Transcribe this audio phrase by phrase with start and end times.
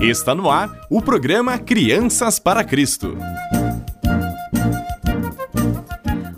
[0.00, 3.18] Está no ar o programa Crianças para Cristo.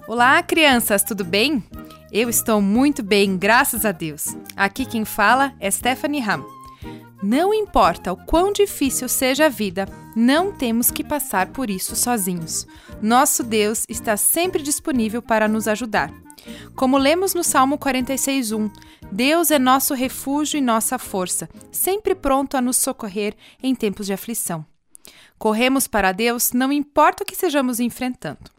[0.09, 1.63] Olá, crianças, tudo bem?
[2.11, 4.35] Eu estou muito bem, graças a Deus.
[4.57, 6.43] Aqui quem fala é Stephanie Ham.
[7.23, 9.87] Não importa o quão difícil seja a vida,
[10.17, 12.67] não temos que passar por isso sozinhos.
[13.03, 16.11] Nosso Deus está sempre disponível para nos ajudar.
[16.75, 18.71] Como lemos no Salmo 46:1,
[19.13, 24.13] Deus é nosso refúgio e nossa força, sempre pronto a nos socorrer em tempos de
[24.13, 24.65] aflição.
[25.39, 28.51] Corremos para Deus não importa o que sejamos enfrentando.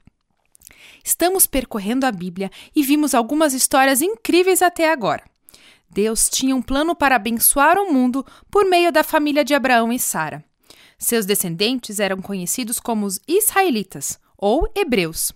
[1.03, 5.23] Estamos percorrendo a Bíblia e vimos algumas histórias incríveis até agora.
[5.89, 10.00] Deus tinha um plano para abençoar o mundo por meio da família de Abraão e
[10.00, 10.44] Sara.
[10.98, 15.31] Seus descendentes eram conhecidos como os israelitas ou hebreus.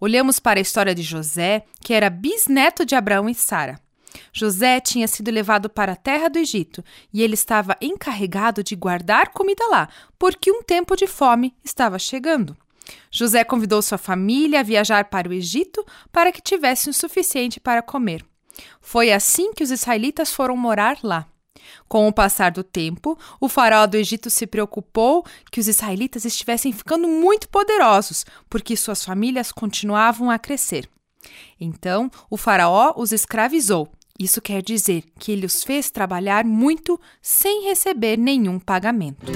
[0.00, 3.80] Olhamos para a história de José, que era bisneto de Abraão e Sara.
[4.32, 9.30] José tinha sido levado para a terra do Egito e ele estava encarregado de guardar
[9.30, 12.56] comida lá, porque um tempo de fome estava chegando.
[13.10, 17.82] José convidou sua família a viajar para o Egito para que tivessem o suficiente para
[17.82, 18.24] comer.
[18.80, 21.26] Foi assim que os israelitas foram morar lá.
[21.88, 26.72] Com o passar do tempo, o faraó do Egito se preocupou que os israelitas estivessem
[26.72, 30.88] ficando muito poderosos, porque suas famílias continuavam a crescer.
[31.60, 33.88] Então, o faraó os escravizou.
[34.18, 39.32] Isso quer dizer que ele os fez trabalhar muito sem receber nenhum pagamento.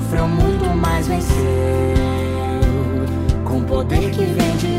[0.00, 1.34] Sofreu muito, mas venceu.
[3.44, 4.69] Com poder que vem de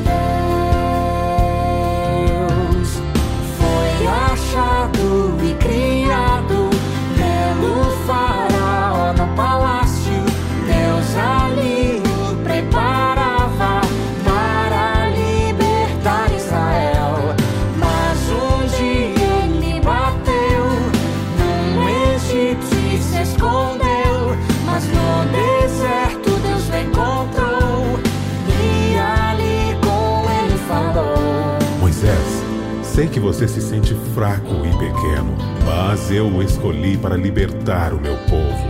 [33.31, 35.33] você se sente fraco e pequeno,
[35.65, 38.69] mas eu o escolhi para libertar o meu povo.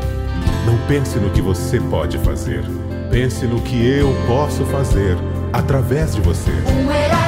[0.67, 2.63] Não pense no que você pode fazer.
[3.09, 5.17] Pense no que eu posso fazer
[5.51, 6.51] através de você.
[6.51, 7.20] Um herói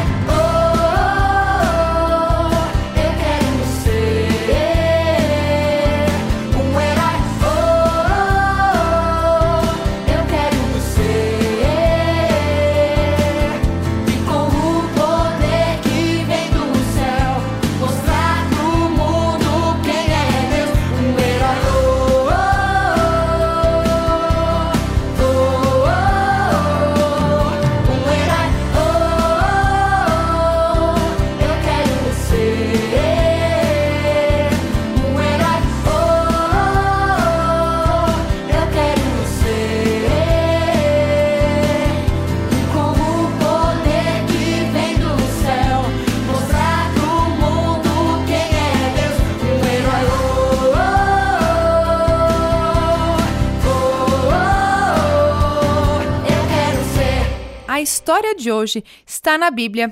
[58.13, 59.91] história de hoje está na Bíblia,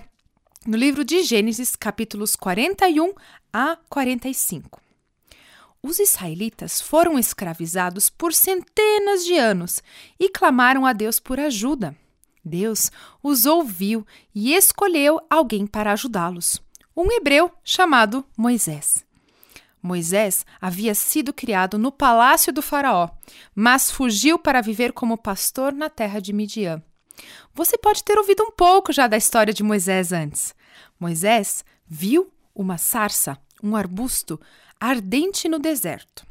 [0.67, 3.15] no livro de Gênesis, capítulos 41
[3.51, 4.79] a 45.
[5.81, 9.81] Os israelitas foram escravizados por centenas de anos
[10.19, 11.97] e clamaram a Deus por ajuda.
[12.46, 12.91] Deus
[13.23, 14.05] os ouviu
[14.35, 16.61] e escolheu alguém para ajudá-los,
[16.96, 19.03] um hebreu chamado Moisés.
[19.81, 23.09] Moisés havia sido criado no palácio do Faraó,
[23.55, 26.84] mas fugiu para viver como pastor na terra de Midian.
[27.53, 30.55] Você pode ter ouvido um pouco já da história de Moisés antes.
[30.99, 34.40] Moisés viu uma sarça, um arbusto
[34.79, 36.25] ardente no deserto.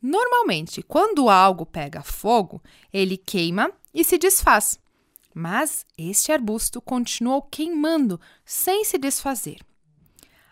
[0.00, 4.78] Normalmente, quando algo pega fogo, ele queima e se desfaz.
[5.34, 9.58] Mas este arbusto continuou queimando sem se desfazer.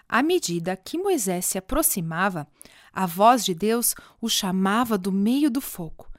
[0.09, 2.47] À medida que Moisés se aproximava,
[2.93, 6.10] a voz de Deus o chamava do meio do fogo.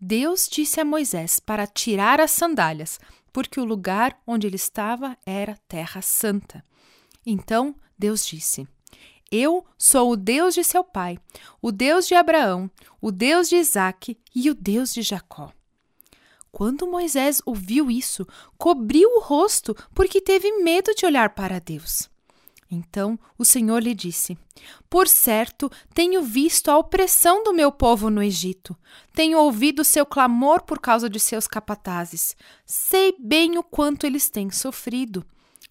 [0.00, 3.00] Deus disse a Moisés para tirar as sandálias,
[3.32, 6.64] porque o lugar onde ele estava era terra santa.
[7.24, 8.68] Então Deus disse:
[9.30, 11.18] Eu sou o Deus de seu pai,
[11.60, 12.70] o Deus de Abraão,
[13.00, 15.52] o Deus de Isaque e o Deus de Jacó.
[16.52, 18.26] Quando Moisés ouviu isso,
[18.56, 22.08] cobriu o rosto porque teve medo de olhar para Deus.
[22.70, 24.36] Então o Senhor lhe disse:
[24.90, 28.76] Por certo, tenho visto a opressão do meu povo no Egito.
[29.14, 32.36] Tenho ouvido seu clamor por causa de seus capatazes.
[32.64, 35.24] Sei bem o quanto eles têm sofrido.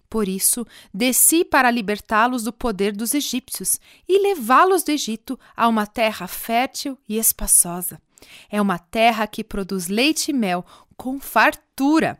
[0.08, 0.64] Por isso,
[0.94, 6.96] desci para libertá-los do poder dos egípcios e levá-los do Egito a uma terra fértil
[7.08, 8.00] e espaçosa.
[8.48, 10.64] É uma terra que produz leite e mel
[10.96, 12.18] com fartura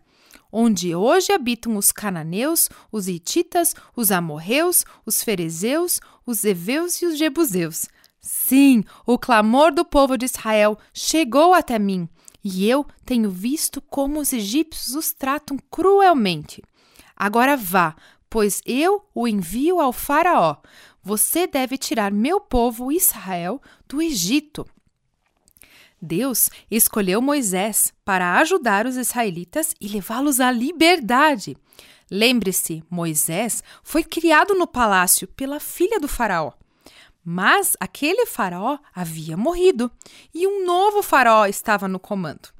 [0.51, 7.19] onde hoje habitam os cananeus, os hititas, os amorreus, os ferezeus, os heveus e os
[7.19, 7.87] jebuseus.
[8.21, 12.09] Sim, o clamor do povo de Israel chegou até mim,
[12.43, 16.63] e eu tenho visto como os egípcios os tratam cruelmente.
[17.17, 17.97] Agora vá,
[18.29, 20.57] pois eu o envio ao Faraó.
[21.03, 24.67] Você deve tirar meu povo Israel do Egito.
[26.01, 31.57] Deus escolheu Moisés para ajudar os israelitas e levá-los à liberdade.
[32.11, 36.53] Lembre-se, Moisés foi criado no palácio pela filha do Faraó.
[37.25, 39.91] Mas aquele Faraó havia morrido
[40.33, 42.51] e um novo Faraó estava no comando.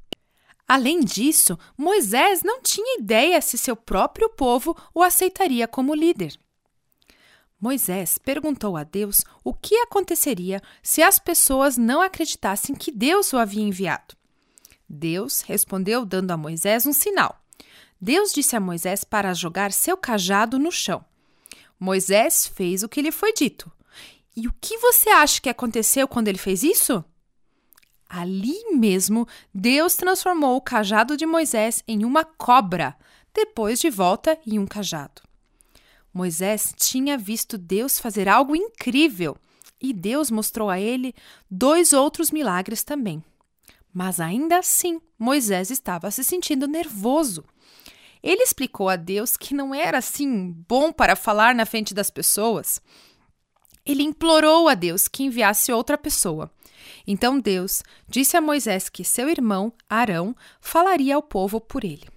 [0.67, 6.37] Além disso, Moisés não tinha ideia se seu próprio povo o aceitaria como líder.
[7.59, 13.37] Moisés perguntou a Deus o que aconteceria se as pessoas não acreditassem que Deus o
[13.37, 14.15] havia enviado.
[14.87, 17.41] Deus respondeu dando a Moisés um sinal.
[17.99, 21.03] Deus disse a Moisés para jogar seu cajado no chão.
[21.79, 23.71] Moisés fez o que lhe foi dito.
[24.35, 27.03] E o que você acha que aconteceu quando ele fez isso?
[28.07, 32.95] Ali mesmo, Deus transformou o cajado de Moisés em uma cobra,
[33.33, 35.26] depois de volta em um cajado.
[36.13, 39.37] Moisés tinha visto Deus fazer algo incrível
[39.81, 41.13] e Deus mostrou a ele
[41.49, 43.23] dois outros milagres também.
[43.93, 47.43] Mas ainda assim, Moisés estava se sentindo nervoso.
[48.21, 52.81] Ele explicou a Deus que não era assim bom para falar na frente das pessoas.
[53.85, 56.51] Ele implorou a Deus que enviasse outra pessoa.
[57.05, 62.07] Então Deus disse a Moisés que seu irmão, Arão, falaria ao povo por ele.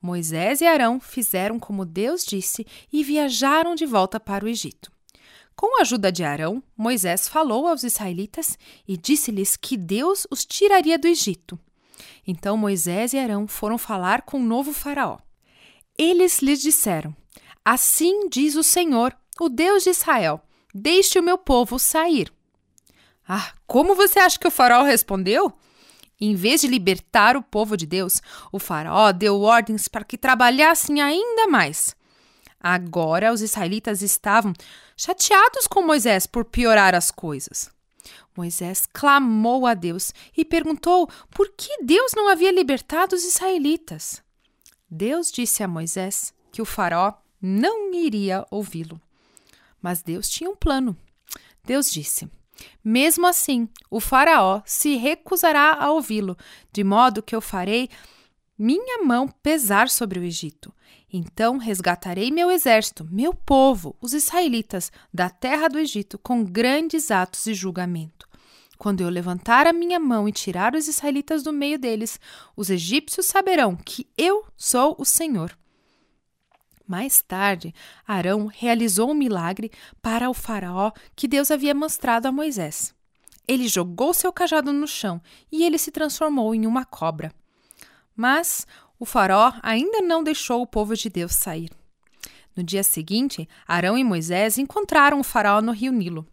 [0.00, 4.90] Moisés e Arão fizeram como Deus disse e viajaram de volta para o Egito.
[5.54, 10.98] Com a ajuda de Arão, Moisés falou aos israelitas e disse-lhes que Deus os tiraria
[10.98, 11.58] do Egito.
[12.26, 15.18] Então Moisés e Arão foram falar com o novo Faraó.
[15.96, 17.16] Eles lhes disseram:
[17.64, 20.42] Assim diz o Senhor, o Deus de Israel:
[20.74, 22.30] Deixe o meu povo sair.
[23.26, 25.52] Ah, como você acha que o Faraó respondeu?
[26.20, 31.00] Em vez de libertar o povo de Deus, o Faraó deu ordens para que trabalhassem
[31.00, 31.94] ainda mais.
[32.58, 34.52] Agora os israelitas estavam
[34.96, 37.70] chateados com Moisés por piorar as coisas.
[38.36, 44.22] Moisés clamou a Deus e perguntou por que Deus não havia libertado os israelitas.
[44.90, 49.00] Deus disse a Moisés que o Faraó não iria ouvi-lo.
[49.80, 50.96] Mas Deus tinha um plano.
[51.64, 52.28] Deus disse:
[52.84, 56.36] mesmo assim, o Faraó se recusará a ouvi-lo,
[56.72, 57.88] de modo que eu farei
[58.58, 60.72] minha mão pesar sobre o Egito.
[61.12, 67.44] Então resgatarei meu exército, meu povo, os israelitas, da terra do Egito com grandes atos
[67.44, 68.26] de julgamento.
[68.78, 72.20] Quando eu levantar a minha mão e tirar os israelitas do meio deles,
[72.54, 75.56] os egípcios saberão que eu sou o Senhor.
[76.86, 77.74] Mais tarde,
[78.06, 82.94] Arão realizou um milagre para o Faraó que Deus havia mostrado a Moisés.
[83.48, 87.32] Ele jogou seu cajado no chão e ele se transformou em uma cobra.
[88.14, 88.66] Mas
[88.98, 91.70] o Faraó ainda não deixou o povo de Deus sair.
[92.56, 96.26] No dia seguinte, Arão e Moisés encontraram o Faraó no rio Nilo.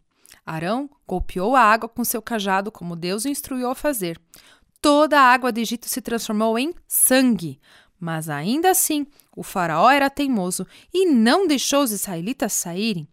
[0.45, 4.19] Arão golpeou a água com seu cajado, como Deus o instruiu a fazer.
[4.81, 7.59] Toda a água do Egito se transformou em sangue.
[7.99, 13.07] Mas ainda assim, o Faraó era teimoso e não deixou os israelitas saírem.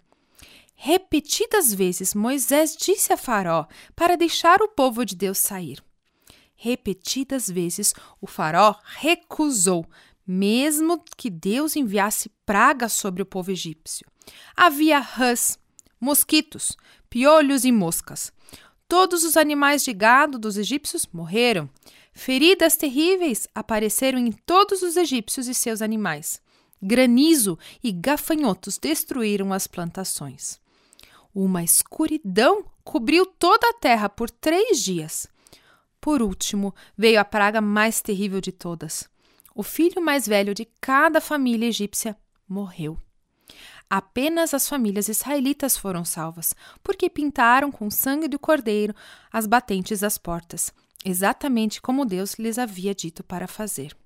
[0.75, 5.83] Repetidas vezes Moisés disse a Faraó para deixar o povo de Deus sair.
[6.57, 9.87] Repetidas vezes o Faraó recusou,
[10.27, 14.07] mesmo que Deus enviasse pragas sobre o povo egípcio.
[14.57, 15.59] Havia rãs,
[16.01, 16.77] mosquitos,
[17.09, 18.33] piolhos e moscas.
[18.89, 21.69] Todos os animais de gado dos egípcios morreram.
[22.13, 26.41] Feridas terríveis apareceram em todos os egípcios e seus animais.
[26.83, 30.59] Granizo e gafanhotos destruíram as plantações.
[31.35, 35.29] Uma escuridão cobriu toda a terra por três dias.
[36.01, 39.09] Por último, veio a praga mais terrível de todas.
[39.55, 42.17] O filho mais velho de cada família egípcia
[42.49, 42.99] morreu.
[43.89, 48.95] Apenas as famílias israelitas foram salvas, porque pintaram com sangue do cordeiro
[49.33, 50.73] as batentes das portas,
[51.05, 53.97] exatamente como Deus lhes havia dito para fazer.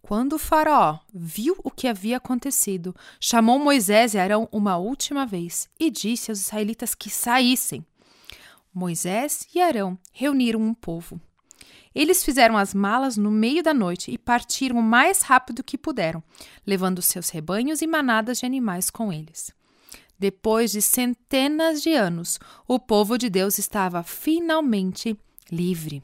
[0.00, 5.68] Quando o Faraó viu o que havia acontecido, chamou Moisés e Arão uma última vez
[5.78, 7.84] e disse aos israelitas que saíssem.
[8.72, 11.20] Moisés e Arão reuniram um povo.
[11.94, 16.22] Eles fizeram as malas no meio da noite e partiram o mais rápido que puderam,
[16.66, 19.52] levando seus rebanhos e manadas de animais com eles.
[20.18, 25.18] Depois de centenas de anos, o povo de Deus estava finalmente
[25.50, 26.02] livre.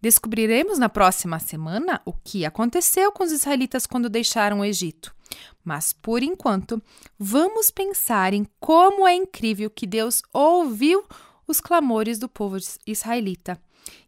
[0.00, 5.14] Descobriremos na próxima semana o que aconteceu com os israelitas quando deixaram o Egito.
[5.62, 6.82] Mas, por enquanto,
[7.18, 11.04] vamos pensar em como é incrível que Deus ouviu
[11.46, 13.60] os clamores do povo israelita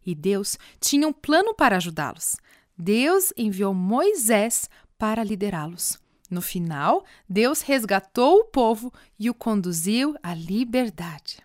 [0.05, 2.37] e Deus tinha um plano para ajudá-los.
[2.77, 5.99] Deus enviou Moisés para liderá-los.
[6.29, 11.37] No final, Deus resgatou o povo e o conduziu à liberdade.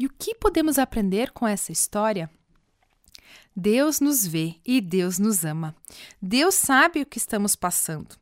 [0.00, 2.28] E o que podemos aprender com essa história?
[3.54, 5.76] Deus nos vê e Deus nos ama.
[6.20, 8.16] Deus sabe o que estamos passando.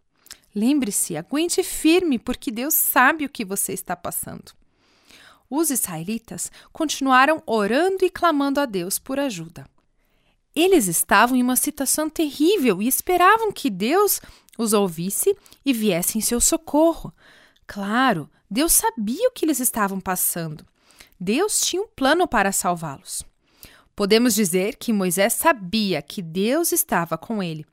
[0.55, 4.59] Lembre-se, aguente firme, porque Deus sabe o que você está passando
[5.51, 9.67] os israelitas continuaram orando e clamando a Deus por ajuda.
[10.55, 14.21] Eles estavam em uma situação terrível e esperavam que Deus
[14.59, 17.13] os ouvisse e viesse em seu socorro.
[17.67, 20.67] Claro, Deus sabia o que eles estavam passando.
[21.21, 23.25] Deus tinha um plano para salvá-los.
[23.97, 27.67] Podemos dizer que Moisés sabia que Deus estava com ele.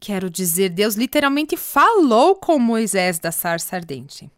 [0.00, 4.30] Quero dizer, Deus literalmente falou com Moisés da sarça ardente.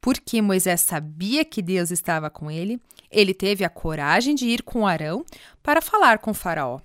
[0.00, 4.86] Porque Moisés sabia que Deus estava com ele, ele teve a coragem de ir com
[4.86, 5.24] Arão
[5.62, 6.80] para falar com Faraó.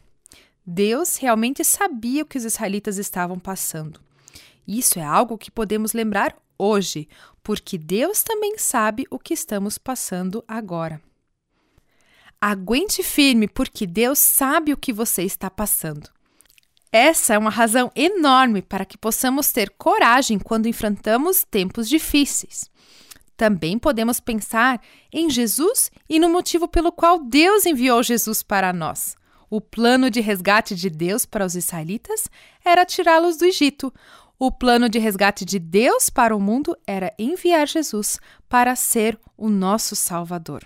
[0.65, 3.99] Deus realmente sabia o que os israelitas estavam passando.
[4.67, 7.07] Isso é algo que podemos lembrar hoje,
[7.41, 11.01] porque Deus também sabe o que estamos passando agora.
[12.39, 16.09] Aguente firme, porque Deus sabe o que você está passando.
[16.91, 22.69] Essa é uma razão enorme para que possamos ter coragem quando enfrentamos tempos difíceis.
[23.37, 24.81] Também podemos pensar
[25.13, 29.15] em Jesus e no motivo pelo qual Deus enviou Jesus para nós.
[29.49, 32.27] O plano de resgate de Deus para os israelitas
[32.63, 33.93] era tirá-los do Egito.
[34.41, 38.17] O plano de resgate de Deus para o mundo era enviar Jesus
[38.47, 40.65] para ser o nosso Salvador.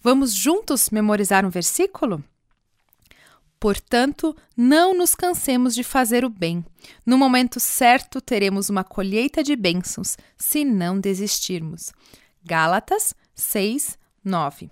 [0.00, 2.22] Vamos juntos memorizar um versículo?
[3.58, 6.64] Portanto, não nos cansemos de fazer o bem.
[7.04, 11.92] No momento certo teremos uma colheita de bênçãos, se não desistirmos.
[12.44, 14.70] Gálatas 6, 9.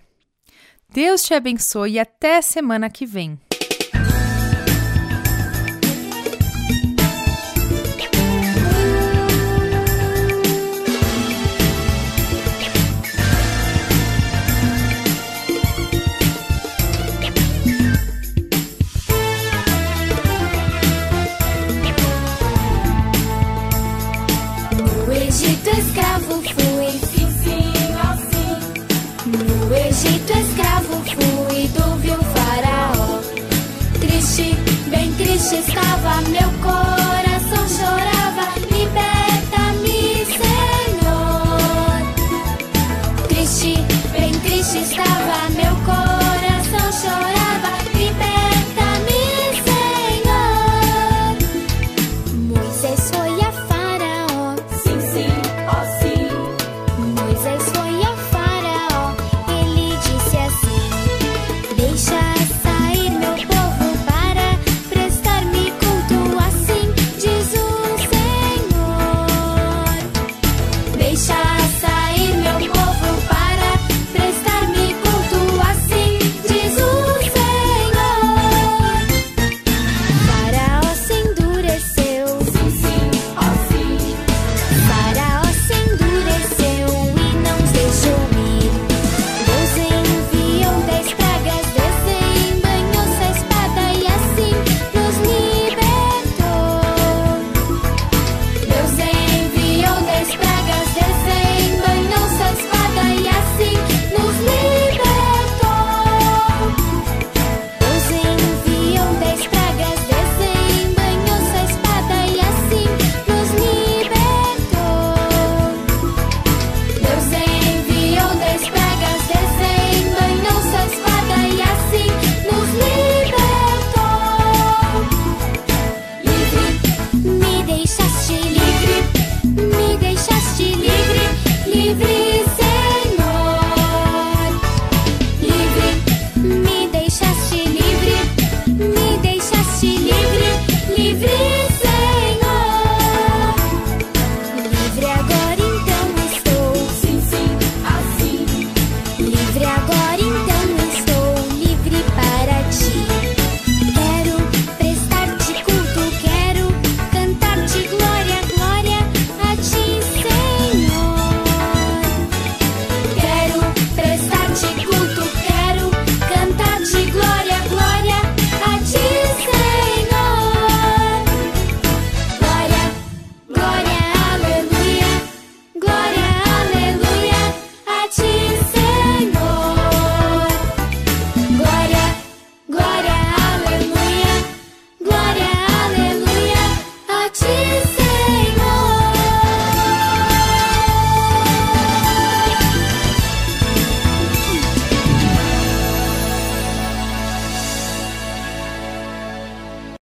[0.87, 3.37] Deus te abençoe e até semana que vem.